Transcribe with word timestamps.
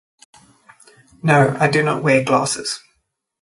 No, 1.21 1.55
I 1.59 1.67
do 1.69 1.83
not 1.83 2.01
wear 2.01 2.23
glasses. 2.23 2.79